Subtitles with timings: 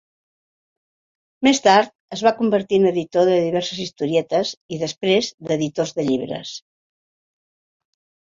[1.47, 6.55] Més tard es va convertir en editor de diverses historietes i després d'editors de llibres.